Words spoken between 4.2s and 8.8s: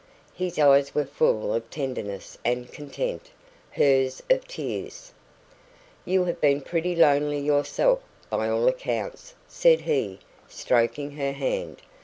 of tears. "You have been pretty lonely yourself, by all